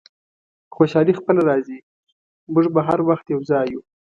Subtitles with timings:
[0.75, 1.79] خوشحالي خپله راځي،
[2.53, 3.81] موږ به هر وخت یو ځای یو.